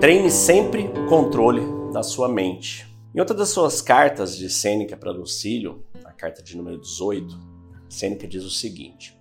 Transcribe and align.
Treine 0.00 0.30
sempre 0.30 0.84
o 0.86 1.06
controle 1.10 1.60
da 1.92 2.02
sua 2.02 2.26
mente. 2.26 2.88
Em 3.14 3.20
outra 3.20 3.36
das 3.36 3.50
suas 3.50 3.82
cartas 3.82 4.34
de 4.34 4.48
Sêneca 4.48 4.96
para 4.96 5.10
Lucílio, 5.10 5.84
a 6.02 6.10
carta 6.10 6.42
de 6.42 6.56
número 6.56 6.80
18, 6.80 7.38
Sêneca 7.86 8.26
diz 8.26 8.42
o 8.42 8.50
seguinte: 8.50 9.14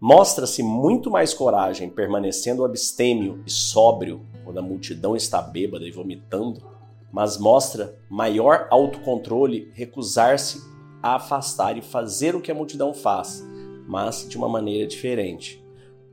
Mostra-se 0.00 0.60
muito 0.60 1.08
mais 1.08 1.32
coragem 1.32 1.88
permanecendo 1.88 2.64
abstêmio 2.64 3.40
e 3.46 3.50
sóbrio 3.50 4.26
quando 4.42 4.58
a 4.58 4.62
multidão 4.62 5.14
está 5.14 5.40
bêbada 5.40 5.86
e 5.86 5.92
vomitando, 5.92 6.66
mas 7.12 7.38
mostra 7.38 7.96
maior 8.10 8.66
autocontrole 8.72 9.70
recusar-se 9.72 10.60
a 11.00 11.14
afastar 11.14 11.78
e 11.78 11.80
fazer 11.80 12.34
o 12.34 12.40
que 12.40 12.50
a 12.50 12.56
multidão 12.56 12.92
faz, 12.92 13.46
mas 13.86 14.28
de 14.28 14.36
uma 14.36 14.48
maneira 14.48 14.84
diferente. 14.84 15.64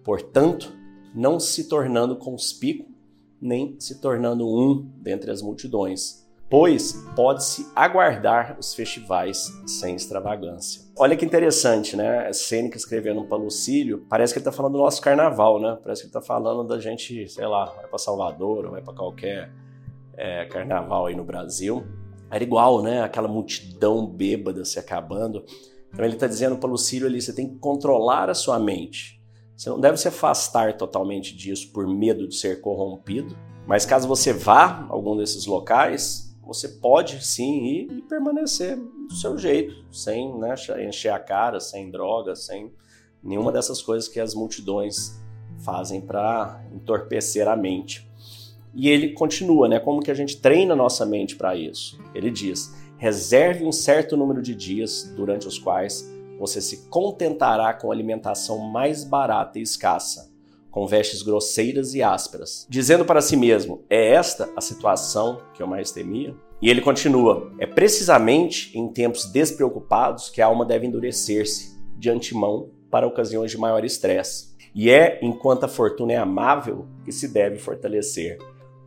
Portanto, 0.04 0.72
não 1.12 1.40
se 1.40 1.68
tornando 1.68 2.16
conspícuo 2.18 2.94
nem 3.46 3.76
se 3.80 4.02
tornando 4.02 4.48
um 4.48 4.90
dentre 4.98 5.32
as 5.32 5.42
multidões, 5.42 6.26
pois 6.50 6.94
pode-se 7.16 7.68
aguardar 7.76 8.58
os 8.60 8.74
festivais 8.74 9.52
sem 9.66 9.96
extravagância. 9.96 10.84
Olha 10.98 11.16
que 11.16 11.26
interessante, 11.26 11.96
né? 11.96 12.32
Sêneca 12.32 12.78
escrevendo 12.78 13.24
para 13.26 13.38
Lucílio, 13.38 14.06
parece 14.10 14.34
que 14.34 14.40
ele 14.40 14.48
está 14.48 14.52
falando 14.52 14.74
do 14.74 14.80
nosso 14.80 15.02
carnaval, 15.02 15.60
né? 15.60 15.78
Parece 15.84 16.02
que 16.02 16.08
ele 16.08 16.10
está 16.10 16.22
falando 16.22 16.68
da 16.68 16.80
gente, 16.80 17.28
sei 17.28 17.46
lá, 17.46 17.66
vai 17.66 17.88
para 17.88 17.98
Salvador 17.98 18.66
ou 18.66 18.72
vai 18.72 18.82
para 18.82 18.94
qualquer 18.94 19.52
é, 20.16 20.46
carnaval 20.46 21.08
aí 21.08 21.16
no 21.16 21.24
Brasil. 21.24 21.86
Era 22.32 22.44
igual, 22.44 22.82
né? 22.82 23.02
Aquela 23.02 23.28
multidão 23.28 24.06
bêbada 24.06 24.64
se 24.66 24.80
acabando. 24.80 25.44
Então 25.92 26.04
ele 26.04 26.16
está 26.16 26.28
dizendo 26.28 26.58
para 26.58 26.70
Lucílio 26.70 27.08
ali, 27.08 27.22
você 27.22 27.34
tem 27.34 27.48
que 27.48 27.58
controlar 27.58 28.30
a 28.30 28.34
sua 28.34 28.60
mente. 28.60 29.15
Você 29.56 29.70
não 29.70 29.80
deve 29.80 29.98
se 29.98 30.08
afastar 30.08 30.78
totalmente 30.78 31.36
disso 31.36 31.72
por 31.72 31.88
medo 31.88 32.28
de 32.28 32.36
ser 32.36 32.62
corrompido, 32.62 33.38
mas 33.66 33.86
caso 33.86 34.08
você 34.08 34.34
vá 34.34 34.66
a 34.66 34.94
algum 34.94 35.16
desses 35.16 35.46
locais, 35.46 36.36
você 36.44 36.68
pode 36.68 37.26
sim 37.26 37.66
ir 37.66 37.92
e 37.92 38.02
permanecer 38.02 38.78
do 38.78 39.14
seu 39.14 39.38
jeito, 39.38 39.86
sem 39.92 40.38
né, 40.38 40.56
encher 40.88 41.12
a 41.12 41.20
cara, 41.20 41.60
sem 41.60 41.90
droga, 41.90 42.36
sem 42.36 42.72
nenhuma 43.24 43.52
dessas 43.52 43.82
coisas 43.82 44.08
que 44.08 44.20
as 44.20 44.36
multidões 44.36 45.20
fazem 45.60 46.02
para 46.02 46.64
entorpecer 46.74 47.48
a 47.48 47.56
mente. 47.56 48.08
E 48.74 48.90
ele 48.90 49.14
continua, 49.14 49.70
né? 49.70 49.80
Como 49.80 50.02
que 50.02 50.12
a 50.12 50.14
gente 50.14 50.38
treina 50.38 50.76
nossa 50.76 51.06
mente 51.06 51.36
para 51.36 51.56
isso? 51.56 51.98
Ele 52.14 52.30
diz: 52.30 52.76
reserve 52.98 53.66
um 53.66 53.72
certo 53.72 54.18
número 54.18 54.42
de 54.42 54.54
dias 54.54 55.12
durante 55.16 55.48
os 55.48 55.58
quais 55.58 56.14
você 56.40 56.62
se 56.62 56.88
contentará 56.90 57.74
com 57.74 57.92
alimentação 57.92 58.58
mais 58.60 59.04
barata 59.04 59.60
e 59.60 59.62
escassa, 59.62 60.32
com 60.70 60.86
vestes 60.86 61.22
grosseiras 61.22 61.94
e 61.94 62.04
ásperas, 62.04 62.68
dizendo 62.70 63.06
para 63.06 63.22
si 63.22 63.38
mesmo: 63.38 63.84
é 63.90 64.14
esta 64.14 64.50
a 64.56 64.62
situação 64.62 65.42
que 65.54 65.64
eu 65.64 65.68
mais 65.68 65.92
temia? 65.92 66.36
E 66.62 66.70
ele 66.70 66.82
continua: 66.82 67.52
é 67.60 67.66
precisamente 67.66 68.78
em 68.78 68.88
tempos 68.88 69.32
despreocupados 69.32 70.30
que 70.30 70.42
a 70.42 70.48
alma 70.48 70.66
deve 70.66 70.86
endurecer-se 70.86 71.76
de 71.98 72.10
antemão 72.10 72.70
para 72.92 73.08
ocasiões 73.08 73.52
de 73.52 73.58
maior 73.58 73.84
estresse. 73.84 74.56
E 74.74 74.90
é 74.90 75.20
enquanto 75.22 75.64
a 75.64 75.70
fortuna 75.70 76.14
é 76.14 76.18
amável 76.18 76.86
que 77.06 77.12
se 77.12 77.30
deve 77.30 77.58
fortalecer 77.58 78.38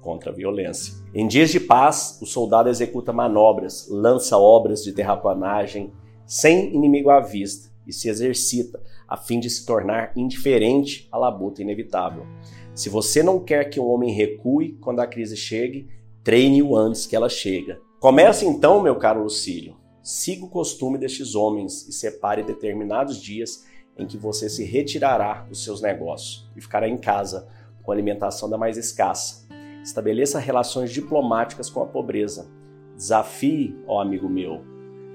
contra 0.00 0.30
a 0.30 0.34
violência. 0.34 0.94
Em 1.14 1.26
dias 1.26 1.50
de 1.50 1.58
paz, 1.58 2.18
o 2.20 2.26
soldado 2.26 2.68
executa 2.68 3.12
manobras, 3.12 3.88
lança 3.90 4.36
obras 4.36 4.84
de 4.84 4.92
terraplanagem, 4.92 5.92
sem 6.28 6.74
inimigo 6.74 7.08
à 7.08 7.20
vista 7.20 7.70
e 7.86 7.92
se 7.92 8.10
exercita 8.10 8.80
a 9.08 9.16
fim 9.16 9.40
de 9.40 9.48
se 9.48 9.64
tornar 9.64 10.12
indiferente 10.14 11.08
à 11.10 11.16
labuta 11.16 11.62
inevitável. 11.62 12.26
Se 12.74 12.90
você 12.90 13.22
não 13.22 13.40
quer 13.40 13.70
que 13.70 13.80
um 13.80 13.88
homem 13.88 14.12
recue 14.12 14.74
quando 14.74 15.00
a 15.00 15.06
crise 15.06 15.36
chegue, 15.36 15.88
treine-o 16.22 16.76
antes 16.76 17.06
que 17.06 17.16
ela 17.16 17.30
chegue. 17.30 17.78
Comece 17.98 18.44
então, 18.44 18.82
meu 18.82 18.96
caro 18.96 19.22
Lucílio. 19.22 19.74
Siga 20.02 20.44
o 20.44 20.50
costume 20.50 20.98
destes 20.98 21.34
homens 21.34 21.88
e 21.88 21.92
separe 21.92 22.42
determinados 22.42 23.20
dias 23.20 23.66
em 23.96 24.06
que 24.06 24.18
você 24.18 24.48
se 24.48 24.64
retirará 24.64 25.46
dos 25.48 25.64
seus 25.64 25.80
negócios 25.80 26.48
e 26.54 26.60
ficará 26.60 26.86
em 26.86 26.98
casa 26.98 27.48
com 27.82 27.90
alimentação 27.90 28.48
da 28.48 28.58
mais 28.58 28.76
escassa. 28.76 29.48
Estabeleça 29.82 30.38
relações 30.38 30.92
diplomáticas 30.92 31.70
com 31.70 31.82
a 31.82 31.86
pobreza. 31.86 32.46
Desafie, 32.94 33.74
ó 33.86 34.00
amigo 34.00 34.28
meu, 34.28 34.62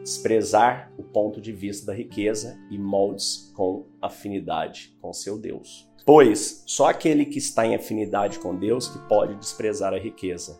desprezar 0.03 0.91
o 0.97 1.03
ponto 1.03 1.39
de 1.39 1.53
vista 1.53 1.87
da 1.87 1.93
riqueza 1.93 2.59
e 2.69 2.77
moldes 2.77 3.51
com 3.55 3.87
afinidade 4.01 4.95
com 5.01 5.13
seu 5.13 5.39
Deus. 5.39 5.89
Pois 6.05 6.63
só 6.67 6.87
aquele 6.87 7.25
que 7.25 7.37
está 7.37 7.65
em 7.65 7.75
afinidade 7.75 8.37
com 8.39 8.55
Deus 8.55 8.89
que 8.89 8.99
pode 9.07 9.35
desprezar 9.35 9.93
a 9.93 9.97
riqueza. 9.99 10.59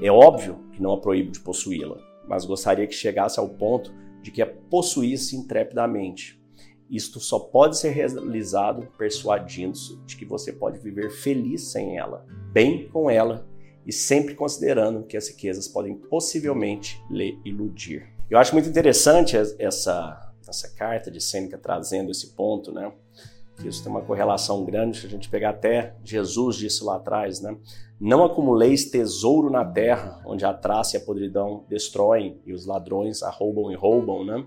É 0.00 0.10
óbvio 0.10 0.64
que 0.72 0.80
não 0.80 0.92
a 0.92 1.00
proíbe 1.00 1.32
de 1.32 1.40
possuí-la, 1.40 1.98
mas 2.28 2.44
gostaria 2.44 2.86
que 2.86 2.94
chegasse 2.94 3.40
ao 3.40 3.48
ponto 3.48 3.92
de 4.22 4.30
que 4.30 4.40
a 4.40 4.46
possuísse 4.46 5.36
intrepidamente. 5.36 6.40
Isto 6.88 7.18
só 7.18 7.38
pode 7.38 7.76
ser 7.76 7.90
realizado 7.90 8.88
persuadindo-se 8.96 9.98
de 10.06 10.16
que 10.16 10.24
você 10.24 10.52
pode 10.52 10.78
viver 10.78 11.10
feliz 11.10 11.72
sem 11.72 11.98
ela, 11.98 12.24
bem 12.52 12.88
com 12.88 13.10
ela 13.10 13.46
e 13.84 13.92
sempre 13.92 14.34
considerando 14.34 15.04
que 15.04 15.16
as 15.16 15.28
riquezas 15.28 15.66
podem 15.66 15.96
possivelmente 15.96 17.02
lhe 17.10 17.38
iludir. 17.44 18.17
Eu 18.30 18.38
acho 18.38 18.52
muito 18.52 18.68
interessante 18.68 19.36
essa, 19.58 20.34
essa 20.46 20.68
carta 20.76 21.10
de 21.10 21.20
Sêneca 21.20 21.56
trazendo 21.56 22.10
esse 22.10 22.34
ponto, 22.34 22.70
né? 22.70 22.92
Que 23.56 23.68
isso 23.68 23.82
tem 23.82 23.90
uma 23.90 24.02
correlação 24.02 24.64
grande, 24.64 25.00
se 25.00 25.06
a 25.06 25.08
gente 25.08 25.30
pegar 25.30 25.50
até 25.50 25.94
Jesus 26.04 26.56
disse 26.56 26.84
lá 26.84 26.96
atrás, 26.96 27.40
né? 27.40 27.56
Não 27.98 28.22
acumuleis 28.24 28.90
tesouro 28.90 29.50
na 29.50 29.64
terra, 29.64 30.20
onde 30.26 30.44
a 30.44 30.52
traça 30.52 30.96
e 30.96 31.00
a 31.00 31.04
podridão 31.04 31.64
destroem 31.68 32.38
e 32.46 32.52
os 32.52 32.66
ladrões 32.66 33.22
arrombam 33.22 33.72
e 33.72 33.74
roubam, 33.74 34.24
né? 34.24 34.44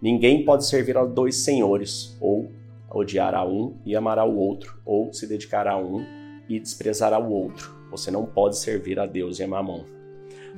Ninguém 0.00 0.44
pode 0.44 0.64
servir 0.64 0.96
a 0.96 1.04
dois 1.04 1.36
senhores, 1.36 2.16
ou 2.20 2.50
odiar 2.90 3.34
a 3.34 3.44
um 3.44 3.76
e 3.84 3.96
amar 3.96 4.18
ao 4.18 4.34
outro, 4.34 4.80
ou 4.84 5.12
se 5.12 5.26
dedicar 5.26 5.66
a 5.66 5.76
um 5.76 6.04
e 6.48 6.60
desprezar 6.60 7.12
ao 7.12 7.28
outro. 7.28 7.74
Você 7.90 8.10
não 8.10 8.24
pode 8.24 8.56
servir 8.56 9.00
a 9.00 9.06
Deus 9.06 9.38
e 9.40 9.42
a 9.42 9.48
mamão. 9.48 9.84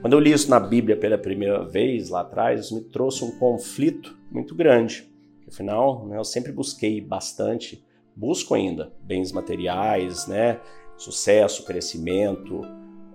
Quando 0.01 0.13
eu 0.13 0.21
li 0.21 0.33
isso 0.33 0.49
na 0.49 0.61
Bíblia 0.61 0.97
pela 0.97 1.19
primeira 1.19 1.65
vez, 1.65 2.09
lá 2.09 2.21
atrás, 2.21 2.61
isso 2.61 2.75
me 2.75 2.83
trouxe 2.83 3.25
um 3.25 3.39
conflito 3.39 4.17
muito 4.31 4.55
grande. 4.55 5.09
Afinal, 5.47 6.07
né, 6.07 6.19
eu 6.19 6.25
sempre 6.25 6.53
busquei 6.53 7.01
bastante, 7.01 7.85
busco 8.15 8.55
ainda, 8.55 8.93
bens 9.03 9.33
materiais, 9.33 10.27
né, 10.27 10.61
sucesso, 10.97 11.65
crescimento. 11.65 12.61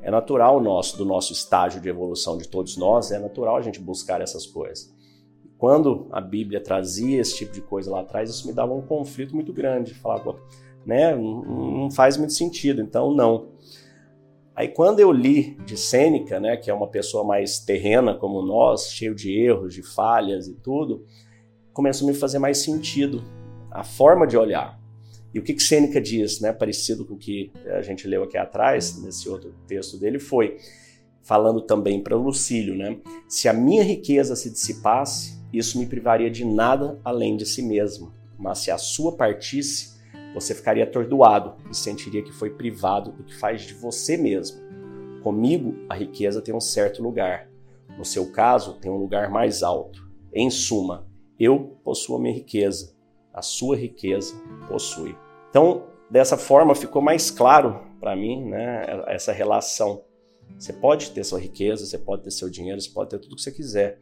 É 0.02 0.12
natural 0.12 0.60
nosso, 0.60 0.98
do 0.98 1.06
nosso 1.06 1.32
estágio 1.32 1.80
de 1.80 1.88
evolução 1.88 2.38
de 2.38 2.48
todos 2.48 2.76
nós, 2.76 3.12
é 3.12 3.20
natural 3.20 3.56
a 3.56 3.62
gente 3.62 3.80
buscar 3.80 4.20
essas 4.20 4.46
coisas. 4.46 4.94
Quando 5.58 6.08
a 6.12 6.20
Bíblia 6.20 6.60
trazia 6.60 7.22
esse 7.22 7.38
tipo 7.38 7.54
de 7.54 7.62
coisa 7.62 7.90
lá 7.90 8.02
atrás, 8.02 8.30
isso 8.30 8.46
me 8.46 8.52
dava 8.52 8.74
um 8.74 8.82
conflito 8.82 9.34
muito 9.34 9.54
grande. 9.54 9.94
Falava, 9.94 10.36
né, 10.86 11.16
não 11.16 11.90
faz 11.90 12.18
muito 12.18 12.34
sentido, 12.34 12.82
então 12.82 13.14
não. 13.14 13.48
Aí 14.56 14.68
quando 14.68 15.00
eu 15.00 15.12
li 15.12 15.58
de 15.66 15.76
Sêneca, 15.76 16.40
né, 16.40 16.56
que 16.56 16.70
é 16.70 16.74
uma 16.74 16.88
pessoa 16.88 17.24
mais 17.24 17.60
terrena 17.60 18.14
como 18.14 18.42
nós, 18.42 18.92
cheio 18.92 19.16
de 19.16 19.32
erros, 19.32 19.74
de 19.74 19.82
falhas 19.82 20.48
e 20.48 20.54
tudo, 20.54 21.06
começou 21.74 22.08
a 22.08 22.12
me 22.12 22.18
fazer 22.18 22.38
mais 22.38 22.60
sentido 22.60 23.24
a 23.72 23.84
forma 23.84 24.28
de 24.28 24.38
olhar. 24.38 24.80
E 25.34 25.40
o 25.40 25.44
que, 25.44 25.54
que 25.54 25.64
Sêneca 25.64 26.00
diz, 26.00 26.40
né, 26.40 26.54
parecido 26.54 27.04
com 27.04 27.16
o 27.16 27.18
que 27.18 27.52
a 27.66 27.82
gente 27.82 28.08
leu 28.08 28.24
aqui 28.24 28.38
atrás, 28.38 29.02
nesse 29.02 29.28
outro 29.28 29.56
texto 29.66 29.98
dele, 29.98 30.20
foi 30.20 30.58
falando 31.24 31.62
também 31.62 32.00
para 32.04 32.16
Lucílio, 32.16 32.76
né? 32.76 32.98
Se 33.28 33.48
a 33.48 33.54
minha 33.54 33.84
riqueza 33.84 34.36
se 34.36 34.52
dissipasse, 34.52 35.42
isso 35.52 35.80
me 35.80 35.88
privaria 35.88 36.30
de 36.30 36.46
nada 36.46 37.00
além 37.04 37.36
de 37.36 37.46
si 37.46 37.64
mesmo. 37.64 38.14
Mas 38.38 38.60
se 38.60 38.70
a 38.70 38.78
sua 38.78 39.16
partisse, 39.16 39.94
você 40.34 40.56
ficaria 40.56 40.84
atordoado 40.84 41.56
e 41.70 41.76
sentiria 41.76 42.24
que 42.24 42.32
foi 42.32 42.50
privado 42.50 43.12
do 43.12 43.24
que 43.24 43.36
faz 43.36 43.62
de 43.62 43.74
você 43.74 44.18
mesmo. 44.18 44.62
Comigo, 45.22 45.76
a 45.88 45.96
riqueza 45.96 46.42
tem 46.42 46.54
um 46.54 46.60
certo 46.60 47.02
lugar. 47.02 47.50
No 47.98 48.04
seu 48.04 48.32
caso, 48.32 48.74
tem 48.80 48.92
um 48.92 48.98
lugar 48.98 49.30
mais 49.30 49.62
alto. 49.64 50.08
Em 50.34 50.50
suma, 50.50 51.08
eu 51.40 51.78
possuo 51.84 52.18
a 52.18 52.20
minha 52.20 52.34
riqueza, 52.34 52.96
a 53.34 53.42
sua 53.42 53.76
riqueza 53.76 54.36
possui. 54.68 55.16
Então, 55.50 55.86
dessa 56.10 56.38
forma, 56.38 56.74
ficou 56.74 57.02
mais 57.02 57.30
claro 57.30 57.80
para 58.00 58.16
mim 58.16 58.46
né, 58.46 58.86
essa 59.08 59.32
relação. 59.32 60.04
Você 60.58 60.74
pode 60.74 61.12
ter 61.12 61.24
sua 61.24 61.40
riqueza, 61.40 61.86
você 61.86 61.98
pode 61.98 62.24
ter 62.24 62.32
seu 62.32 62.50
dinheiro, 62.50 62.82
você 62.82 62.90
pode 62.90 63.12
ter 63.12 63.20
tudo 63.20 63.36
que 63.36 63.42
você 63.42 63.52
quiser. 63.52 64.00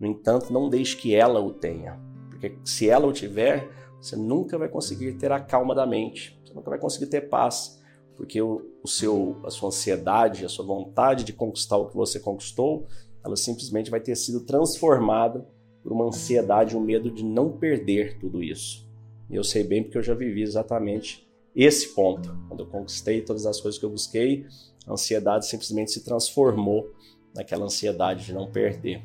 No 0.00 0.06
entanto, 0.06 0.52
não 0.52 0.68
deixe 0.68 0.96
que 0.96 1.14
ela 1.14 1.40
o 1.40 1.52
tenha. 1.52 2.00
Porque 2.30 2.56
se 2.64 2.88
ela 2.88 3.06
o 3.06 3.12
tiver, 3.12 3.68
você 4.04 4.16
nunca 4.16 4.58
vai 4.58 4.68
conseguir 4.68 5.14
ter 5.14 5.32
a 5.32 5.40
calma 5.40 5.74
da 5.74 5.86
mente, 5.86 6.38
você 6.44 6.52
nunca 6.52 6.68
vai 6.68 6.78
conseguir 6.78 7.06
ter 7.06 7.22
paz, 7.22 7.80
porque 8.14 8.40
o, 8.40 8.60
o 8.82 8.86
seu, 8.86 9.40
a 9.44 9.50
sua 9.50 9.68
ansiedade, 9.68 10.44
a 10.44 10.48
sua 10.48 10.64
vontade 10.64 11.24
de 11.24 11.32
conquistar 11.32 11.78
o 11.78 11.88
que 11.88 11.96
você 11.96 12.20
conquistou, 12.20 12.86
ela 13.24 13.34
simplesmente 13.34 13.90
vai 13.90 14.00
ter 14.00 14.14
sido 14.14 14.40
transformada 14.40 15.48
por 15.82 15.90
uma 15.90 16.04
ansiedade, 16.04 16.76
um 16.76 16.80
medo 16.80 17.10
de 17.10 17.24
não 17.24 17.50
perder 17.50 18.18
tudo 18.18 18.42
isso. 18.42 18.86
E 19.30 19.36
eu 19.36 19.42
sei 19.42 19.64
bem 19.64 19.82
porque 19.82 19.96
eu 19.96 20.02
já 20.02 20.14
vivi 20.14 20.42
exatamente 20.42 21.26
esse 21.56 21.94
ponto. 21.94 22.36
Quando 22.46 22.60
eu 22.60 22.66
conquistei 22.66 23.22
todas 23.22 23.46
as 23.46 23.58
coisas 23.58 23.78
que 23.78 23.86
eu 23.86 23.90
busquei, 23.90 24.46
a 24.86 24.92
ansiedade 24.92 25.46
simplesmente 25.46 25.92
se 25.92 26.04
transformou 26.04 26.92
naquela 27.34 27.64
ansiedade 27.64 28.26
de 28.26 28.34
não 28.34 28.52
perder. 28.52 29.02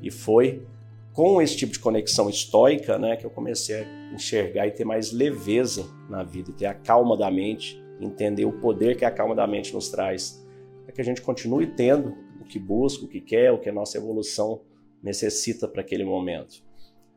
E 0.00 0.08
foi 0.08 0.64
com 1.20 1.42
esse 1.42 1.54
tipo 1.54 1.70
de 1.70 1.78
conexão 1.78 2.30
estoica 2.30 2.98
né, 2.98 3.14
que 3.14 3.26
eu 3.26 3.30
comecei 3.30 3.82
a 3.82 4.14
enxergar 4.14 4.66
e 4.66 4.70
ter 4.70 4.86
mais 4.86 5.12
leveza 5.12 5.84
na 6.08 6.24
vida, 6.24 6.50
ter 6.50 6.64
a 6.64 6.72
calma 6.72 7.14
da 7.14 7.30
mente, 7.30 7.78
entender 8.00 8.46
o 8.46 8.52
poder 8.58 8.96
que 8.96 9.04
a 9.04 9.10
calma 9.10 9.34
da 9.34 9.46
mente 9.46 9.74
nos 9.74 9.90
traz, 9.90 10.42
para 10.82 10.94
que 10.94 11.00
a 11.02 11.04
gente 11.04 11.20
continue 11.20 11.66
tendo 11.66 12.16
o 12.40 12.44
que 12.46 12.58
busca, 12.58 13.04
o 13.04 13.06
que 13.06 13.20
quer, 13.20 13.52
o 13.52 13.58
que 13.58 13.68
a 13.68 13.72
nossa 13.72 13.98
evolução 13.98 14.62
necessita 15.02 15.68
para 15.68 15.82
aquele 15.82 16.06
momento. 16.06 16.64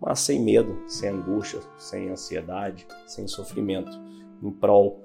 Mas 0.02 0.20
sem 0.20 0.38
medo, 0.38 0.84
sem 0.86 1.08
angústia, 1.08 1.62
sem 1.78 2.10
ansiedade, 2.10 2.86
sem 3.08 3.26
sofrimento, 3.26 3.98
em 4.44 4.52
prol 4.52 5.02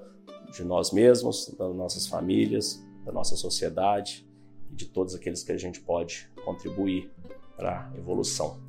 de 0.51 0.65
nós 0.65 0.91
mesmos, 0.91 1.55
das 1.57 1.73
nossas 1.73 2.05
famílias, 2.05 2.85
da 3.05 3.13
nossa 3.13 3.37
sociedade 3.37 4.27
e 4.69 4.75
de 4.75 4.87
todos 4.87 5.15
aqueles 5.15 5.41
que 5.41 5.53
a 5.53 5.57
gente 5.57 5.79
pode 5.79 6.29
contribuir 6.43 7.09
para 7.55 7.89
a 7.93 7.97
evolução. 7.97 8.67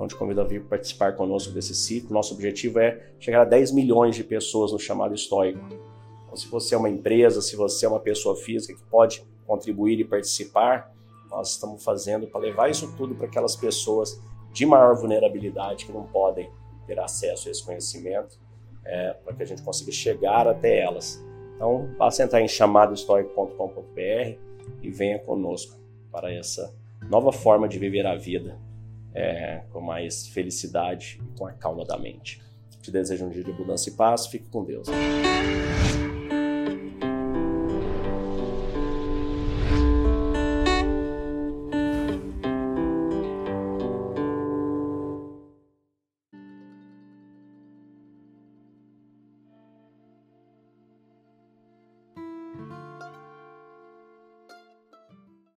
Então, 0.00 0.08
te 0.08 0.16
convido 0.16 0.40
a 0.40 0.44
vir 0.44 0.64
participar 0.64 1.14
conosco 1.14 1.52
desse 1.52 1.74
ciclo. 1.74 2.14
Nosso 2.14 2.32
objetivo 2.32 2.78
é 2.78 3.10
chegar 3.18 3.42
a 3.42 3.44
10 3.44 3.72
milhões 3.72 4.16
de 4.16 4.24
pessoas 4.24 4.72
no 4.72 4.78
chamado 4.78 5.14
estoico. 5.14 5.60
Então, 6.24 6.34
se 6.34 6.48
você 6.48 6.74
é 6.74 6.78
uma 6.78 6.88
empresa, 6.88 7.42
se 7.42 7.54
você 7.54 7.84
é 7.84 7.88
uma 7.90 8.00
pessoa 8.00 8.34
física 8.34 8.72
que 8.72 8.82
pode 8.84 9.22
contribuir 9.46 10.00
e 10.00 10.04
participar, 10.04 10.90
nós 11.28 11.50
estamos 11.50 11.84
fazendo 11.84 12.26
para 12.26 12.40
levar 12.40 12.70
isso 12.70 12.90
tudo 12.96 13.14
para 13.14 13.26
aquelas 13.26 13.54
pessoas 13.54 14.18
de 14.50 14.64
maior 14.64 14.96
vulnerabilidade 14.96 15.84
que 15.84 15.92
não 15.92 16.04
podem 16.04 16.48
ter 16.86 16.98
acesso 16.98 17.48
a 17.48 17.50
esse 17.50 17.62
conhecimento, 17.62 18.38
é, 18.86 19.12
para 19.22 19.34
que 19.34 19.42
a 19.42 19.46
gente 19.46 19.60
consiga 19.60 19.92
chegar 19.92 20.48
até 20.48 20.80
elas. 20.80 21.22
Então, 21.56 21.90
basta 21.98 22.22
entrar 22.22 22.40
em 22.40 22.48
chamadohistórico.com.br 22.48 24.38
e 24.80 24.90
venha 24.90 25.18
conosco 25.18 25.78
para 26.10 26.32
essa 26.32 26.74
nova 27.02 27.30
forma 27.32 27.68
de 27.68 27.78
viver 27.78 28.06
a 28.06 28.16
vida 28.16 28.69
é, 29.14 29.62
com 29.70 29.80
mais 29.80 30.26
felicidade 30.28 31.20
e 31.22 31.38
com 31.38 31.46
a 31.46 31.52
calma 31.52 31.84
da 31.84 31.98
mente. 31.98 32.42
Te 32.80 32.90
desejo 32.90 33.26
um 33.26 33.28
dia 33.28 33.44
de 33.44 33.50
abundância 33.50 33.90
e 33.90 33.94
paz. 33.94 34.26
Fique 34.26 34.48
com 34.48 34.64
Deus. 34.64 34.88